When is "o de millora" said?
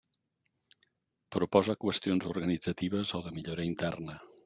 3.21-3.71